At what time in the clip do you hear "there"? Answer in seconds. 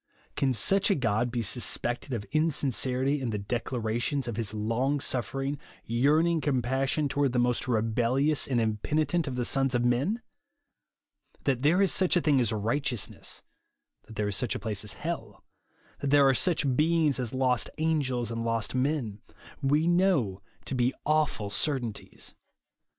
11.61-11.83, 14.15-14.27, 16.09-16.27